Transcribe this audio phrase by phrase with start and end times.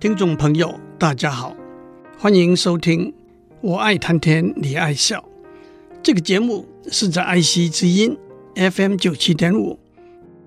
[0.00, 1.54] 听众朋友，大家好，
[2.16, 3.12] 欢迎收听
[3.60, 5.18] 《我爱谈天，你爱笑》
[6.02, 8.16] 这个节目，是在爱惜之音
[8.54, 9.78] FM 九七点五，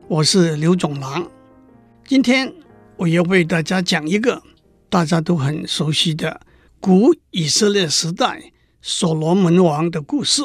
[0.08, 1.30] 我是刘总郎。
[2.04, 2.52] 今天
[2.98, 4.42] 我要为大家讲一个
[4.90, 6.42] 大家都很熟悉的
[6.80, 8.52] 古以色列时代
[8.82, 10.42] 所罗门王的故事。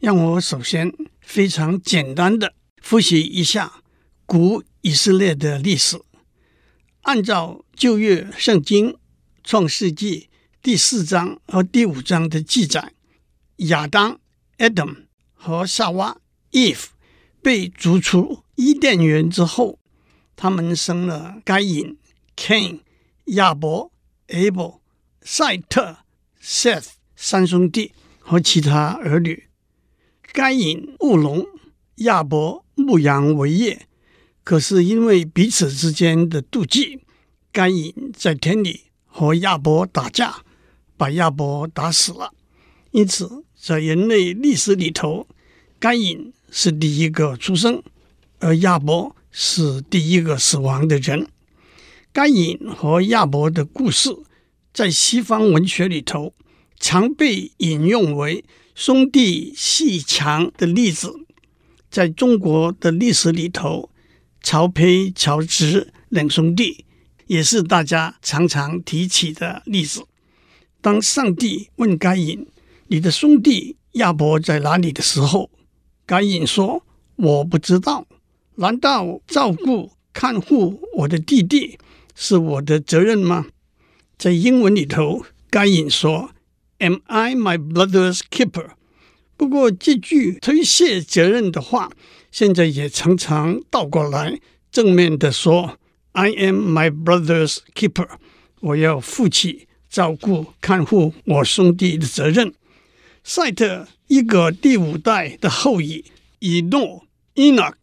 [0.00, 0.90] 让我首先
[1.20, 3.70] 非常简单的复习一下
[4.24, 6.00] 古以色列的历史。
[7.02, 8.96] 按照旧约圣经
[9.42, 10.28] 创世纪
[10.62, 12.92] 第四章和第五章的记载，
[13.56, 14.20] 亚当
[14.58, 16.18] Adam 和夏娃
[16.50, 16.86] Eve
[17.40, 19.78] 被逐出伊甸园之后，
[20.36, 21.96] 他们生了该隐
[22.36, 22.80] Cain、
[23.26, 23.90] 亚伯
[24.28, 24.80] Abel、
[25.22, 25.98] 赛特
[26.42, 29.48] Seth 三兄弟和其他儿女。
[30.32, 31.46] 该隐务农，
[31.96, 33.87] 亚伯牧羊为业。
[34.48, 37.00] 可是因为彼此之间的妒忌，
[37.52, 40.36] 该隐在田里和亚伯打架，
[40.96, 42.32] 把亚伯打死了。
[42.92, 45.28] 因此，在人类历史里头，
[45.78, 47.82] 该隐是第一个出生，
[48.38, 51.28] 而亚伯是第一个死亡的人。
[52.10, 54.16] 该隐和亚伯的故事，
[54.72, 56.32] 在西方文学里头
[56.80, 58.42] 常被引用为
[58.74, 61.12] 兄弟鬩墙的例子。
[61.90, 63.90] 在中国的历史里头，
[64.48, 66.86] 曹丕、曹植两兄弟
[67.26, 70.06] 也是大家常常提起的例子。
[70.80, 72.46] 当上帝问该隐
[72.88, 75.50] ：“你的兄弟亚伯在哪里？”的时候，
[76.06, 76.82] 该隐说
[77.16, 78.06] ：“我不知道。
[78.54, 81.78] 难道照顾看护我的弟弟
[82.14, 83.48] 是我的责任吗？”
[84.16, 86.30] 在英文里头，该隐说
[86.78, 88.70] ：“Am I my brother's keeper？”
[89.36, 91.92] 不过这句推卸责任的话，
[92.30, 94.38] 现在也常常倒过来，
[94.70, 95.78] 正面的说
[96.12, 98.08] ：“I am my brother's keeper。”
[98.60, 102.52] 我要负起照顾、看护我兄弟的责任。
[103.22, 106.04] 赛特一个第五代的后裔，
[106.40, 107.74] 以诺伊诺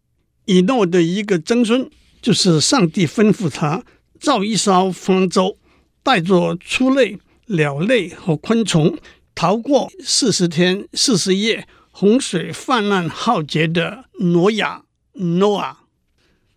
[0.45, 1.89] 以诺的一个曾孙，
[2.21, 3.83] 就是上帝吩咐他
[4.19, 5.57] 造一艘方舟，
[6.03, 7.17] 带着畜类、
[7.47, 8.97] 鸟类和昆虫，
[9.33, 11.67] 逃过四十天四十夜。
[11.97, 14.83] 洪水泛滥浩劫的挪亚
[15.13, 15.75] Noah，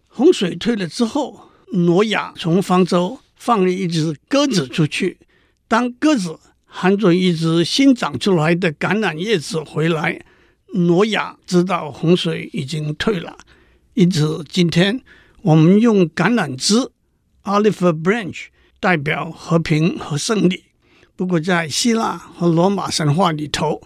[0.09, 5.19] 洪水退了之后，挪亚从方舟放了一只鸽子出去。
[5.69, 10.25] 当鸽子含着一只新长出来的橄榄叶子回来，
[10.75, 13.39] 挪亚知道洪水已经退了。
[13.95, 15.01] 因此，今天
[15.43, 16.91] 我们用橄榄枝
[17.45, 18.47] （Olive branch）
[18.81, 20.65] 代表和平和胜利。
[21.15, 23.81] 不过，在希腊和罗马神话里头，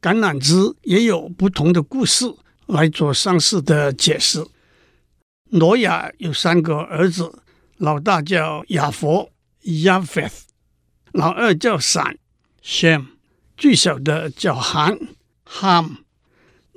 [0.00, 2.32] 橄榄枝也有不同的故事
[2.66, 4.46] 来做上述的解释。
[5.50, 7.42] 挪亚有三个儿子，
[7.78, 9.30] 老大叫亚弗
[9.64, 10.42] （Japheth），
[11.12, 12.18] 老二叫闪
[12.62, 13.06] （Shem），
[13.56, 14.98] 最小的叫含
[15.46, 15.96] （Ham）。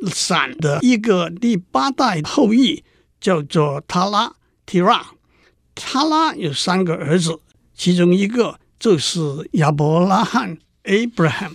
[0.08, 2.84] 闪的一个第八代后裔
[3.20, 4.34] 叫做塔拉
[4.66, 5.06] （Terah）。
[5.76, 7.40] 他拉有三个儿子，
[7.76, 9.20] 其中一个就是
[9.54, 11.52] 亚伯拉罕 （Abraham）。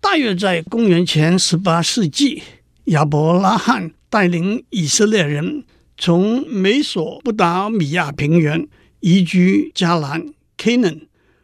[0.00, 2.42] 大约在公元前十八世纪，
[2.84, 5.64] 亚伯拉罕带领以色列人
[5.96, 8.66] 从美索不达米亚平原
[9.00, 11.02] 移居迦南 （Canaan）。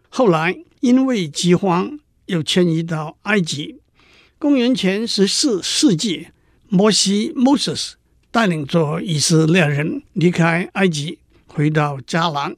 [0.09, 3.81] 后来因为饥荒，又迁移到埃及。
[4.39, 6.29] 公元前十四世纪，
[6.69, 7.95] 摩西 （Moses）
[8.31, 12.57] 带领着以色列人离开埃及，回到迦南。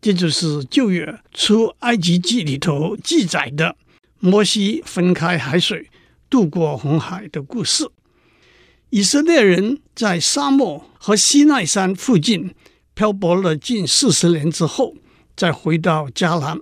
[0.00, 3.76] 这就是旧约出埃及记里头记载的。
[4.24, 5.90] 摩西分开海水，
[6.30, 7.90] 渡过红海的故事。
[8.90, 12.54] 以色列人在沙漠和西奈山附近
[12.94, 14.94] 漂泊了近四十年之后，
[15.34, 16.56] 再回到迦南。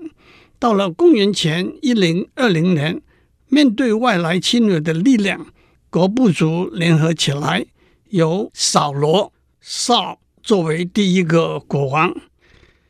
[0.58, 3.02] 到了公元前一零二零年，
[3.48, 5.48] 面对外来侵略的力量，
[5.90, 7.66] 各部族联合起来，
[8.08, 12.14] 由扫罗 Saul 作为第一个国王。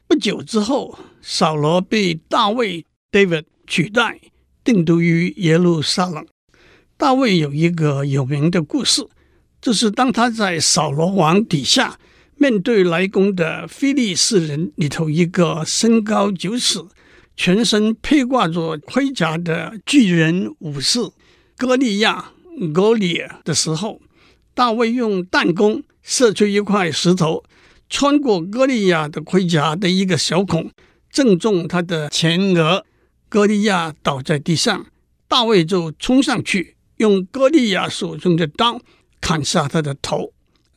[0.07, 4.21] 不久之后，扫罗被大卫 David 取代。
[4.73, 6.25] 定都于耶路撒冷。
[6.97, 9.05] 大卫有一个有名的故事，
[9.61, 11.99] 就是当他在扫罗王底下
[12.37, 16.79] 面对来攻的非利士人里头一个身高九尺、
[17.35, 21.01] 全身披挂着盔甲的巨人武士
[21.57, 22.33] 歌利亚
[22.73, 24.01] g o l i 的时候，
[24.55, 27.43] 大卫用弹弓射出一块石头，
[27.89, 30.71] 穿过歌利亚的盔甲的一个小孔，
[31.11, 32.85] 正中他的前额。
[33.31, 34.87] 歌利亚倒在地上，
[35.29, 38.83] 大卫就冲上去，用歌利亚手中的刀
[39.21, 40.33] 砍下他的头。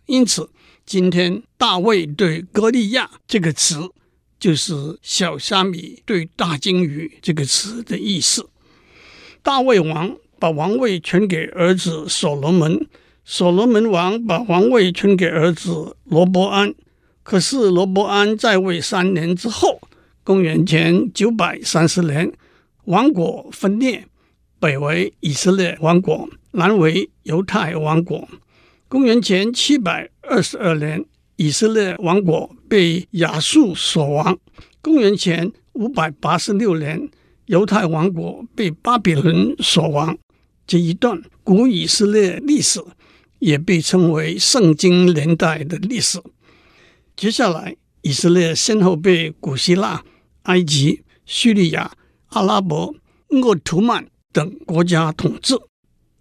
[0.05, 0.51] 因此，
[0.85, 3.89] 今天大卫对歌利亚这个词
[4.39, 8.47] 就是小虾米对大鲸鱼这个词的意思。
[9.41, 12.87] 大卫王把王位传给儿子所罗门，
[13.25, 16.75] 所罗门王把王位传给儿子罗伯安。
[17.23, 19.81] 可是罗伯安在位三年之后，
[20.23, 22.31] 公元前九百三十年，
[22.85, 24.05] 王国分裂，
[24.59, 28.27] 北为以色列王国，南为犹太王国。
[28.89, 31.05] 公元前七百二十二年，
[31.37, 34.37] 以色列王国被亚述所亡。
[34.81, 37.09] 公元前五百八十六年，
[37.45, 40.17] 犹太王国被巴比伦所亡。
[40.67, 42.83] 这一段古以色列历史
[43.39, 46.21] 也被称为圣经年代的历史。
[47.15, 50.03] 接下来，以色列先后被古希腊。
[50.43, 51.93] 埃及、叙利亚、
[52.33, 52.95] 阿拉伯、
[53.29, 55.55] 鄂图曼等国家统治。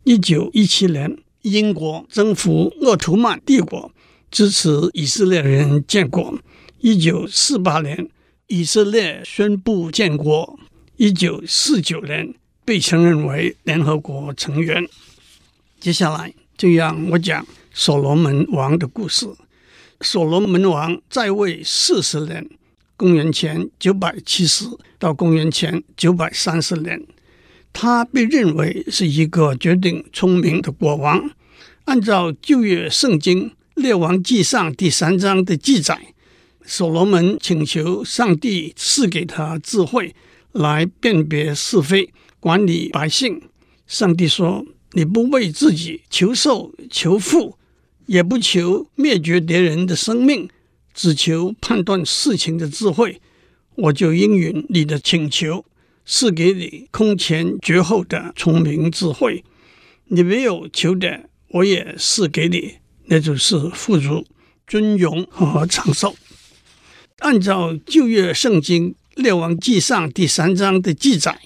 [0.04, 3.90] 一九一七年，英国征服鄂图曼帝国，
[4.30, 6.38] 支持以色列人建国。
[6.80, 8.10] 一九四八年，
[8.48, 10.58] 以色列宣布建国。
[10.98, 12.34] 一九四九年，
[12.66, 14.86] 被承认为联合国成员。
[15.80, 19.26] 接下来，就让我讲所罗门王的故事。
[20.02, 22.46] 所罗门王在位四十年。
[23.02, 24.64] 公元前九百七十
[24.96, 27.04] 到公元前九百三十年，
[27.72, 31.28] 他被认为是一个绝顶聪明的国王。
[31.86, 36.14] 按照旧约圣经《列王纪上》第三章的记载，
[36.64, 40.14] 所罗门请求上帝赐给他智慧，
[40.52, 42.08] 来辨别是非，
[42.38, 43.42] 管理百姓。
[43.88, 44.64] 上帝说
[44.94, 47.58] ：“你不为自己求寿求富，
[48.06, 50.48] 也不求灭绝敌人的生命。”
[50.94, 53.20] 只求判断事情的智慧，
[53.74, 55.64] 我就应允你的请求，
[56.04, 59.44] 赐给你空前绝后的聪明智慧。
[60.06, 62.74] 你没有求的，我也赐给你，
[63.06, 64.26] 那就是富足、
[64.66, 66.14] 尊荣和长寿。
[67.20, 71.40] 按照旧约圣经《列王纪上》第三章的记载，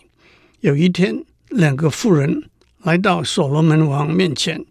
[0.61, 2.49] 有一天，两个妇人
[2.83, 4.65] 来到所罗门王面前。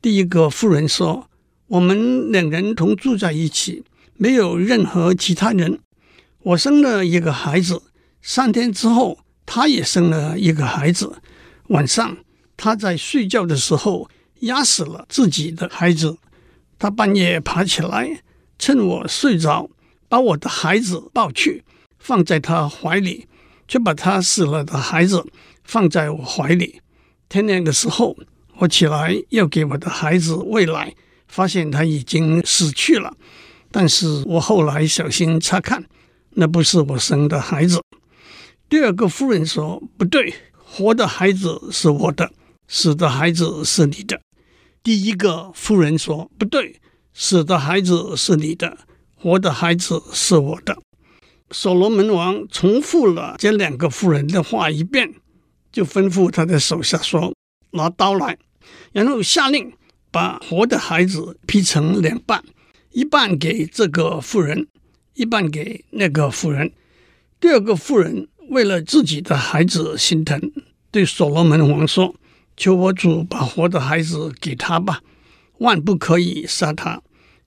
[0.00, 1.28] 第一个妇人说
[1.66, 3.82] ：“我们两人同住在一起。”
[4.22, 5.80] 没有任何其他人。
[6.40, 7.80] 我生了一个孩子，
[8.20, 11.22] 三天之后，他也生了一个孩子。
[11.68, 12.18] 晚上，
[12.54, 16.18] 他在睡觉的时候压死了自己的孩子。
[16.78, 18.20] 他半夜爬起来，
[18.58, 19.70] 趁我睡着，
[20.06, 21.64] 把我的孩子抱去，
[21.98, 23.26] 放在他怀里，
[23.66, 25.24] 却把他死了的孩子
[25.64, 26.82] 放在我怀里。
[27.30, 28.14] 天亮的时候，
[28.58, 30.94] 我起来要给我的孩子喂奶，
[31.26, 33.16] 发现他已经死去了。
[33.70, 35.84] 但是我后来小心查看，
[36.30, 37.80] 那不是我生的孩子。
[38.68, 42.30] 第二个妇人说：“不对，活的孩子是我的，
[42.68, 44.20] 死的孩子是你的。”
[44.82, 46.80] 第一个妇人说：“不对，
[47.12, 48.78] 死的孩子是你的，
[49.16, 50.76] 活的孩子是我的。”
[51.52, 55.14] 所罗门王重复了这两个妇人的话一遍，
[55.72, 57.34] 就吩咐他的手下说
[57.72, 58.38] ：“拿刀来。”
[58.92, 59.72] 然后下令
[60.12, 62.44] 把活的孩子劈成两半。
[62.92, 64.66] 一半给这个妇人，
[65.14, 66.72] 一半给那个妇人。
[67.38, 70.50] 第二个妇人为了自己的孩子心疼，
[70.90, 72.16] 对所罗门王说
[72.56, 75.02] ：“求我主把活的孩子给他吧，
[75.58, 77.00] 万不可以杀他。”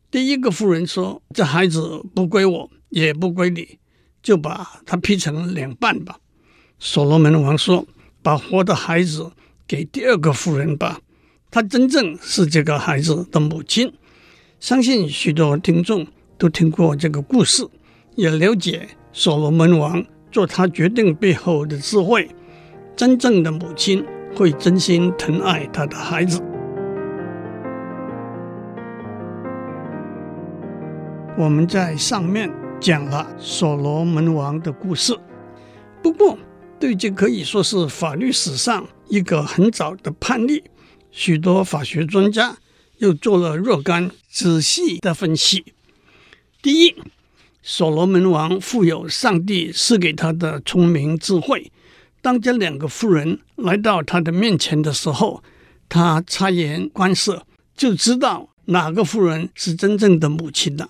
[0.09, 3.79] 第一个妇人说：“这孩子不归我，也不归你，
[4.21, 6.19] 就把他劈成两半吧。”
[6.79, 7.85] 所罗门王说
[8.23, 9.31] ：“把活的孩子
[9.67, 11.01] 给第二个妇人吧，
[11.51, 13.91] 她真正是这个孩子的母亲。”
[14.63, 17.67] 相信许多听众都听过这个故事，
[18.15, 20.01] 也了解所罗门王
[20.31, 22.29] 做他决定背后的智慧。
[22.95, 26.41] 真正的母亲会真心疼爱他的孩子。
[31.37, 35.13] 我们在上面讲了所罗门王的故事，
[36.01, 36.37] 不过
[36.79, 40.63] 对这可以说是法律史上一个很早的判例，
[41.11, 42.55] 许多法学专家。
[43.03, 45.65] 又做了若干仔细的分析。
[46.61, 46.95] 第一，
[47.61, 51.69] 所罗门王富有上帝赐给他的聪明智慧。
[52.21, 55.43] 当这两个妇人来到他的面前的时候，
[55.89, 57.45] 他察言观色，
[57.75, 60.89] 就知道哪个妇人是真正的母亲了。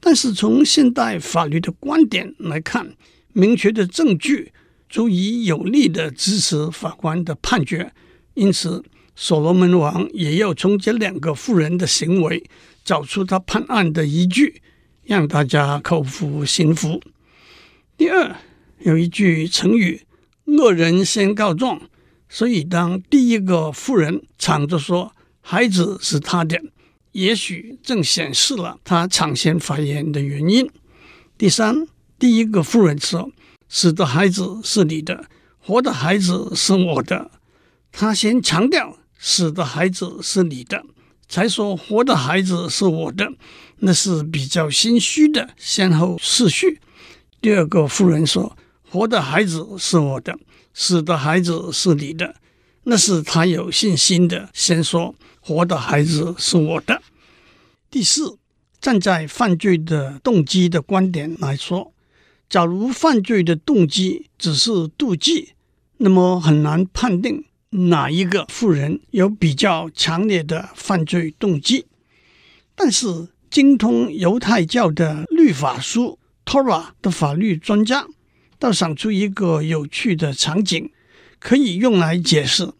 [0.00, 2.94] 但是从现代法律的观点来看，
[3.34, 4.52] 明确的证据
[4.88, 7.92] 足以有力的支持法官的判决，
[8.32, 8.82] 因此。
[9.14, 12.42] 所罗门王也要从这两个妇人的行为
[12.84, 14.62] 找出他判案的依据，
[15.04, 17.00] 让大家口服心服。
[17.96, 18.36] 第二，
[18.80, 20.02] 有一句成语
[20.46, 21.80] “恶人先告状”，
[22.28, 26.60] 所以当第一个妇人抢着说孩子是他的，
[27.12, 30.68] 也许正显示了他抢先发言的原因。
[31.36, 31.86] 第三，
[32.18, 33.30] 第一个妇人说
[33.68, 35.26] ：“死的孩子是你的，
[35.58, 37.30] 活的孩子是我的。”
[37.92, 40.82] 他先强调死的孩子是你的，
[41.28, 43.32] 才说活的孩子是我的，
[43.78, 46.80] 那是比较心虚的先后次序。
[47.40, 48.56] 第二个妇人说
[48.90, 50.36] ：“活的孩子是我的，
[50.74, 52.34] 死的孩子是你的。”
[52.82, 57.00] 那是他有信心的先说：“活的孩子是我的。”
[57.88, 58.38] 第四，
[58.80, 61.92] 站在犯罪的动机的观点来说，
[62.48, 65.52] 假如犯罪的动机只是妒忌，
[65.98, 71.86] 那么很难判定哪一个富人有比较强烈的犯罪动机。
[72.74, 78.06] 但是，精通犹太教的律法书 Torah 的法律专家，
[78.58, 80.90] 倒想出一个有趣的场景，
[81.38, 82.72] 可以用来解释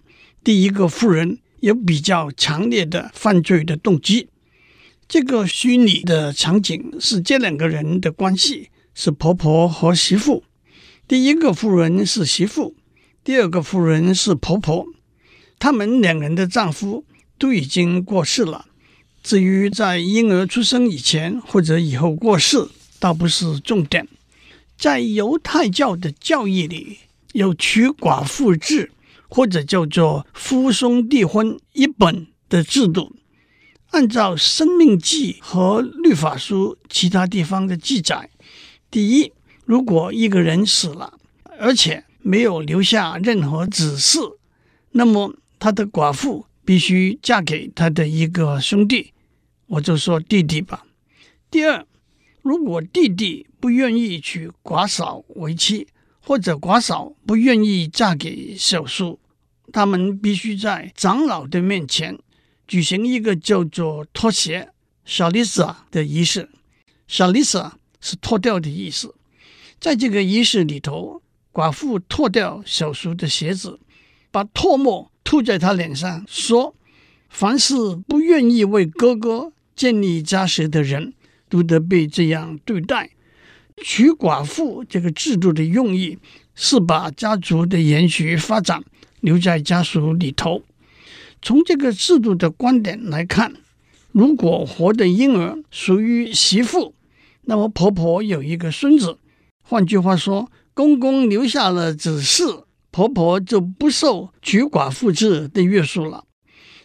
[0.43, 4.29] 第一个富人有比较强烈的犯罪的动机。
[5.07, 10.43] 这个虚拟的场景是这两个人的关系，是婆婆和媳妇。
[11.07, 12.75] 第一个富人是媳妇，
[13.25, 14.87] 第二个妇人是婆婆。
[15.59, 17.05] 他们两人的丈夫
[17.39, 18.67] 都已经过世了。
[19.23, 24.09] 至于在婴儿出生以前或者以后过世，倒不是重点。
[24.77, 26.99] 在犹太教的教义里，
[27.33, 28.91] 有娶寡妇制，
[29.29, 33.15] 或者叫做夫兄弟婚一本的制度。
[33.91, 38.29] 按照《生命记》和律法书其他地方的记载，
[38.91, 39.33] 第一，
[39.65, 41.15] 如果一个人死了，
[41.61, 44.37] 而且没有留下任何子嗣，
[44.93, 49.13] 那么他的寡妇必须嫁给他的一个兄弟，
[49.67, 50.85] 我就说弟弟吧。
[51.51, 51.87] 第二，
[52.43, 55.87] 如果弟弟不愿意娶寡嫂为妻，
[56.21, 59.19] 或者寡嫂不愿意嫁给小叔，
[59.73, 62.19] 他们必须在长老的面前。
[62.67, 64.71] 举行一个叫做脱鞋
[65.07, 66.49] （Shalisa） 的仪式
[67.09, 69.15] ，Shalisa 是脱掉的意思。
[69.79, 71.22] 在这个仪式里头，
[71.53, 73.79] 寡妇脱掉小叔的鞋子，
[74.31, 76.75] 把唾沫吐在他脸上，说
[77.29, 77.75] ：“凡是
[78.09, 81.13] 不愿意为哥哥建立家室的人，
[81.49, 83.11] 都得被这样对待。”
[83.85, 86.19] 娶寡妇这个制度的用意
[86.55, 88.85] 是把家族的延续发展
[89.21, 90.63] 留在家属里头。
[91.41, 93.55] 从这个制度的观点来看，
[94.13, 96.95] 如果活的婴儿属于媳妇，
[97.43, 99.19] 那么婆婆有一个孙子。
[99.63, 106.25] 换句话说，公公留下了子嗣，婆婆就不受娶寡妇制的约束了。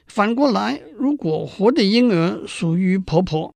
[0.06, 3.54] 反过来，如果活的婴儿属于婆婆，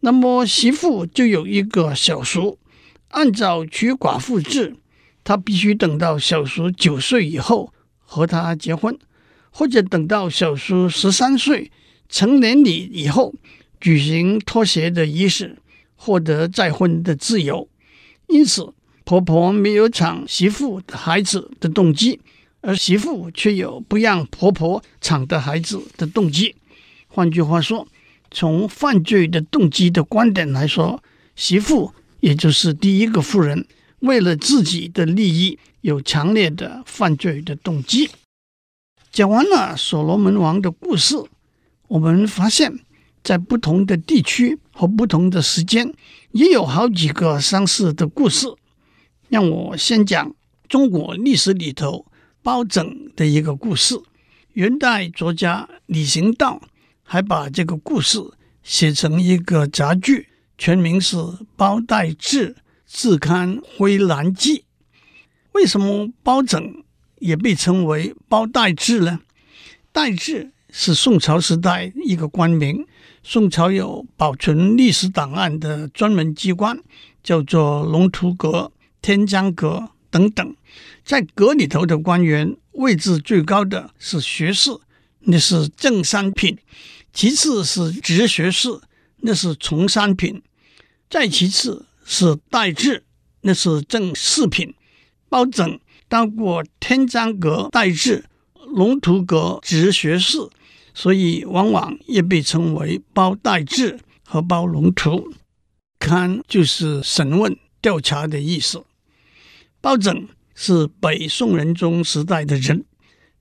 [0.00, 2.58] 那么媳妇就有一个小叔。
[3.08, 4.76] 按照娶寡妇制，
[5.24, 8.98] 她必须等到小叔九岁以后和他结婚。
[9.50, 11.72] 或者等到小叔十三岁
[12.08, 13.34] 成年礼以后，
[13.80, 15.58] 举行脱鞋的仪式，
[15.96, 17.68] 获得再婚的自由。
[18.28, 18.72] 因此，
[19.10, 22.20] 婆婆没有抢媳妇的孩子的动机，
[22.60, 26.54] 而媳妇却有不让婆婆抢的孩子的动机。
[27.08, 27.88] 换句话说，
[28.30, 31.02] 从犯罪的动机的观点来说，
[31.34, 33.66] 媳妇也就是第一个妇人，
[33.98, 38.10] 为了自己的利益，有强烈的犯罪的动机。
[39.10, 41.16] 讲完了所罗门王的故事，
[41.88, 42.78] 我们发现，
[43.24, 45.92] 在不同的地区和不同的时间，
[46.30, 48.46] 也有好几个相似的故事。
[49.30, 50.34] 让我先讲
[50.68, 52.04] 中国历史里头
[52.42, 53.98] 包拯的一个故事。
[54.54, 56.60] 元代作家李行道
[57.02, 58.18] 还把这个故事
[58.62, 61.16] 写成一个杂剧，全名是
[61.56, 64.58] 《包待制自堪灰蓝记》。
[65.52, 66.84] 为什么包拯？
[67.20, 69.20] 也被称为包待制呢。
[69.92, 72.86] 待制是宋朝时代一个官名，
[73.22, 76.80] 宋朝有保存历史档案的专门机关，
[77.22, 80.56] 叫做龙图阁、天江阁等等。
[81.04, 84.70] 在阁里头的官员，位置最高的是学士，
[85.20, 86.56] 那是正三品；
[87.12, 88.80] 其次是直学士，
[89.18, 90.40] 那是从三品；
[91.08, 93.04] 再其次是待制，
[93.42, 94.74] 那是正四品。
[95.28, 95.80] 包拯。
[96.08, 98.24] 当过天江阁待制、
[98.74, 100.38] 龙图阁直学士，
[100.92, 105.32] 所以往往也被称为包待制和包龙图。
[106.00, 108.82] 勘就是审问、调查的意思。
[109.80, 112.84] 包拯是北宋仁宗时代的人，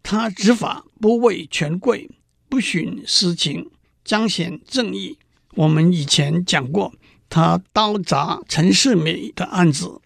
[0.01, 2.10] 他执法不畏权贵，
[2.48, 3.69] 不徇私情，
[4.05, 5.17] 彰显正义。
[5.55, 6.93] 我们以前讲过
[7.29, 10.00] 他刀铡陈世美的案子。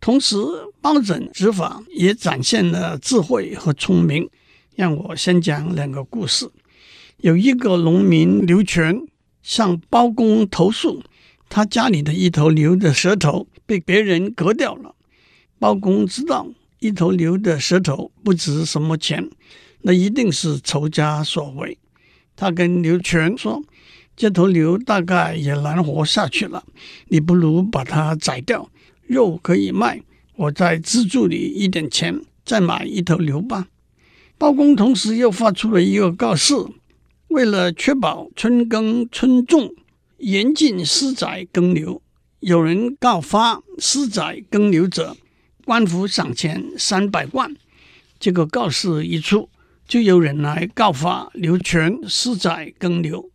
[0.00, 0.36] 同时，
[0.80, 4.30] 包拯执法也展现了智慧和聪明。
[4.76, 6.48] 让我先讲两个故事。
[7.16, 9.02] 有一个农民刘全
[9.42, 11.02] 向包公投诉，
[11.48, 14.94] 他家里的一头牛的舌头被别人割掉了。
[15.58, 16.46] 包公知道
[16.80, 19.28] 一头牛的舌头不值什么钱，
[19.82, 21.76] 那一定是仇家所为。
[22.36, 23.62] 他跟刘全说
[24.16, 26.64] ：“这头牛大概也难活下去了，
[27.08, 28.70] 你不如把它宰掉，
[29.06, 30.02] 肉可以卖，
[30.36, 33.66] 我再资助你一点钱，再买一头牛吧。”
[34.38, 36.54] 包公同时又发出了一个告示：
[37.26, 39.74] 为了确保春耕春种，
[40.18, 42.00] 严禁私宰耕牛，
[42.38, 45.16] 有人告发私宰耕牛者，
[45.68, 47.54] 官府赏钱三百贯。
[48.18, 49.50] 这个告示一出，
[49.86, 53.28] 就有人来告发刘全私宰耕牛。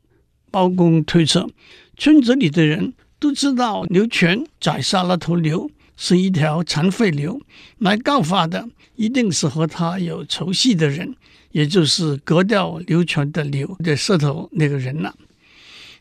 [0.49, 1.47] 包公推测，
[1.95, 5.69] 村子里的人都知道刘全宰杀了头牛。
[5.95, 7.39] 是一条残废牛，
[7.77, 11.15] 来告发的一定是和他有仇隙的人，
[11.51, 15.13] 也就是割掉刘全的牛的舌头那个人了。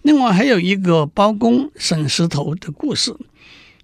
[0.01, 3.15] 另外还有一个包公审石头的故事，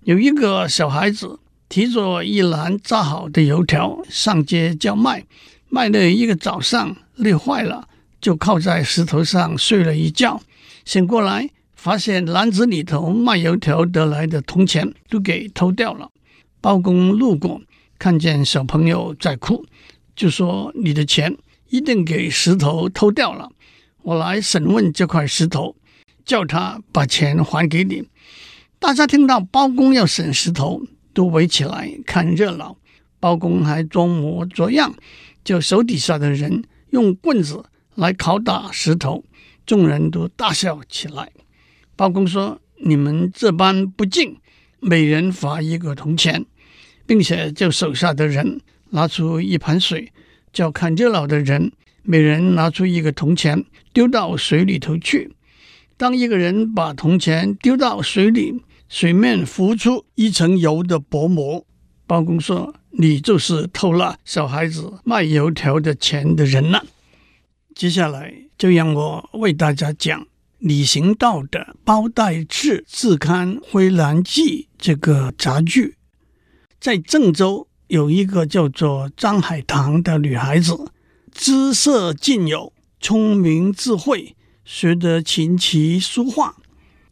[0.05, 5.25] 有一个小孩子提着一篮炸好的油条上街叫卖，
[5.69, 7.89] 卖了一个早上累坏了，
[8.21, 10.41] 就靠在石头上睡了一觉，
[10.85, 11.51] 醒过来。
[11.75, 16.11] 发现篮子里头卖油条得来的铜钱都给偷掉了。
[16.61, 17.63] 包公路过，
[18.01, 19.65] 看见小朋友在哭，
[20.17, 21.37] 就说：“你的钱
[21.69, 23.51] 一定给石头偷掉了。
[24.03, 25.77] 我来审问这块石头，
[26.25, 28.03] 叫他把钱还给你。”
[28.81, 30.83] 大家听到包公要审石头，
[31.19, 32.77] 都围起来看热闹。
[33.19, 34.95] 包公还装模作样，
[35.43, 37.65] 叫手底下的人用棍子
[37.97, 39.25] 来拷打石头，
[39.67, 41.33] 众人都大笑起来。
[41.97, 44.37] 包公说：“你们这般不敬，
[44.79, 46.47] 每人罚一个铜钱，
[47.05, 48.61] 并且叫手下的人
[48.91, 50.13] 拿出一盘水，
[50.53, 51.73] 叫看热闹的人
[52.05, 55.33] 每人拿出一个铜钱，丢到水里头去。
[55.97, 61.65] 当一个人把铜钱丢到水里，水面浮出一层油的薄膜。
[62.07, 66.85] 包公说：‘你就是偷了小孩子卖油条的钱的人了。’
[67.77, 70.27] 接下来就让我为大家讲。”
[70.59, 75.95] 李行道的包待制自刊灰蓝记这个杂剧，
[76.81, 80.77] 在郑州有一个叫做张海棠的女孩子，
[81.31, 86.57] 姿色尽有，聪明智慧，学得琴棋书画。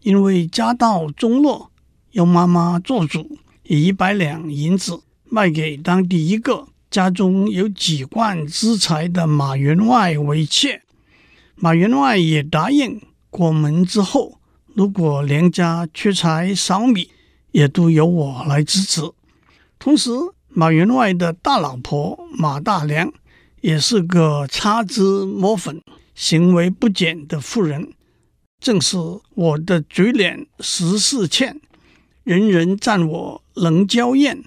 [0.07, 1.73] 因为家道中落，
[2.13, 10.81] 由妈妈做主，以一百两银子卖给当地一个家中有几贯资财的马员外为妾。
[11.57, 13.01] 马员外也答应。
[13.31, 14.39] 过门之后，
[14.75, 17.11] 如果娘家缺柴少米，
[17.51, 19.03] 也都由我来支持。
[19.77, 20.13] 同时，
[20.49, 23.13] 马员外的大老婆马大娘
[23.61, 25.83] 也是个擦脂抹粉、
[26.15, 27.93] 行为不检的妇人，
[28.61, 28.97] 正是
[29.35, 31.61] 我的嘴脸十四欠，
[32.25, 34.45] 人人赞我能娇艳，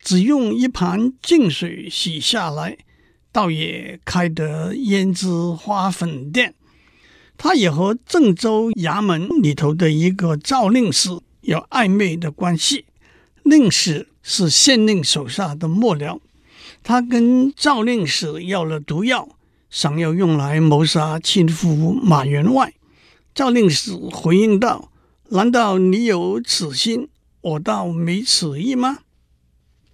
[0.00, 2.78] 只用一盘净水洗下来，
[3.32, 6.54] 倒也开得胭脂花粉店。
[7.36, 11.08] 他也和郑州衙门里头的一个赵令史
[11.40, 12.84] 有暧昧的关系。
[13.42, 16.20] 令史是县令手下的幕僚，
[16.82, 19.28] 他跟赵令史要了毒药，
[19.70, 22.72] 想要用来谋杀亲夫马员外。
[23.34, 24.90] 赵令史回应道
[25.30, 27.08] ：“难道你有此心，
[27.40, 28.98] 我倒没此意吗？”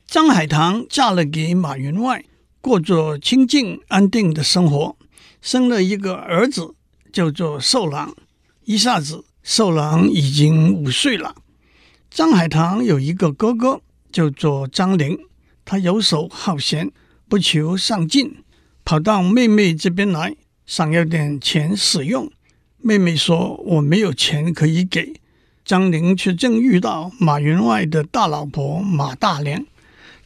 [0.07, 2.25] 张海棠嫁了给马员外，
[2.61, 4.97] 过着清静安定的生活，
[5.41, 6.75] 生了一个儿子。
[7.13, 8.15] 叫做寿郎，
[8.65, 11.35] 一下子寿郎已经五岁了。
[12.11, 13.81] 张海棠有一个哥哥，
[14.13, 15.19] 叫做张陵，
[15.65, 16.93] 他游手好闲，
[17.27, 18.45] 不求上进，
[18.85, 22.31] 跑到妹妹这边来，想要点钱使用。
[22.79, 25.15] 妹妹说：“我没有钱可以给。”
[25.65, 29.65] 张玲却正遇到马员外的大老婆马大娘，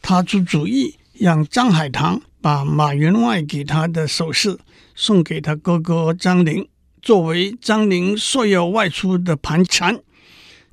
[0.01, 4.59] 他出主意让张海棠把马员外给他的首饰
[4.93, 6.67] 送给他哥哥张玲。
[7.01, 9.99] 作为张陵索要外出的盘缠，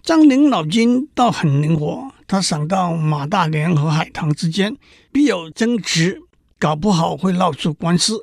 [0.03, 2.12] 张玲脑筋倒很灵活。
[2.27, 4.77] 他想到马大娘和海棠之间
[5.11, 6.21] 必有争执，
[6.59, 8.23] 搞不好会闹出官司，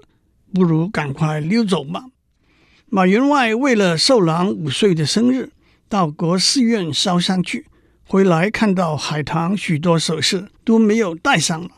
[0.54, 2.06] 不如赶快溜走吧。
[2.96, 5.52] 马员外为了寿郎五岁的生日，
[5.90, 7.66] 到国寺院烧香去，
[8.08, 11.72] 回来看到海棠许多首饰都没有带上了。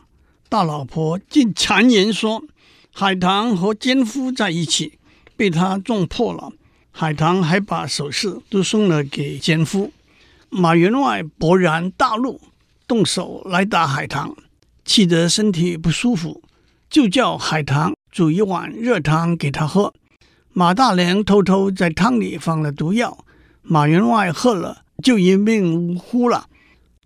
[0.48, 2.44] 大老婆竟谗言说
[2.92, 5.00] 海棠和奸夫在一起。
[5.36, 6.52] 被他撞破了，
[6.92, 9.90] 海棠还把首饰都送了给奸夫。
[10.50, 12.40] 马员外勃然大怒，
[12.86, 14.36] 动手来打海棠，
[14.84, 16.44] 气得身体不舒服，
[16.88, 19.92] 就叫海棠煮一碗热汤给他喝。
[20.58, 23.24] 马大娘偷偷在汤里放了毒药，
[23.62, 26.48] 马员外喝了就一命呜呼了。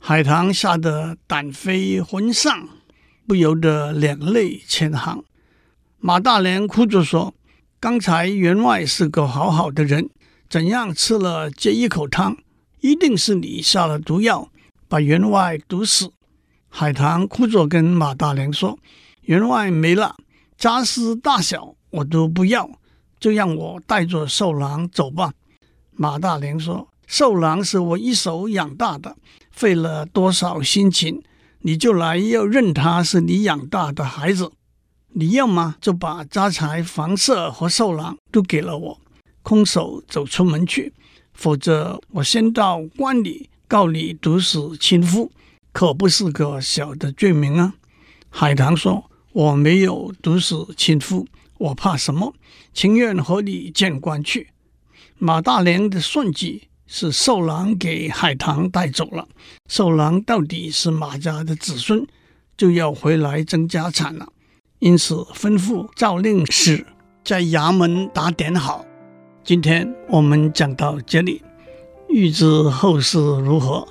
[0.01, 2.67] 海棠吓得胆飞魂丧，
[3.27, 5.23] 不由得两泪千行。
[5.99, 7.35] 马大莲哭着说
[7.79, 10.09] ：“刚才员外是个好好的人，
[10.49, 12.39] 怎样吃了这一口汤？
[12.81, 14.49] 一定是你下了毒药，
[14.89, 16.11] 把员外毒死。”
[16.75, 18.79] 海棠哭着跟马大莲说
[19.29, 20.17] ：“员外没了，
[20.57, 22.71] 家私大小我都不要，
[23.23, 25.33] 就让我带着瘦狼走吧。”
[25.95, 29.17] 马大莲说：“瘦狼是我一手养大的，
[29.53, 31.23] 费了多少心情，
[31.61, 34.51] 你就来要认他是你养大的孩子。”
[35.15, 39.01] 你要么就把家财房舍和瘦狼都给了我，
[39.43, 40.91] 空手走出门去；
[41.35, 45.31] 否则我先到官里告你毒死亲夫，
[45.71, 47.75] 可不是个小的罪名啊！
[48.31, 51.27] 海棠说：“我没有毒死亲夫，
[51.63, 52.35] 我怕什么？
[52.75, 54.49] 情愿和你见官去。”
[55.19, 59.29] 马大娘的算计是寿郎给海棠带走了，
[59.69, 62.05] 寿郎到底是马家的子孙，
[62.57, 64.27] 就要回来争家产了。
[64.81, 66.85] 因此，吩咐赵令史
[67.25, 68.85] 在衙门打点好。
[69.45, 71.41] 今天我们讲到这里，
[72.09, 73.87] 欲知后事如何，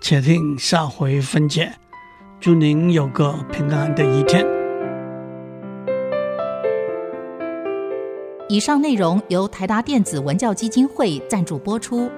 [0.00, 1.72] 且听下回分解。
[2.40, 4.61] 祝您有个平安的一天。
[8.52, 12.10] 以上内容由台达电子文教基金会赞助播出。